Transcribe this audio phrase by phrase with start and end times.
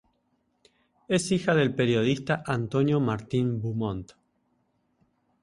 [1.07, 4.13] Es hija del periodista Antonio Martín Beaumont.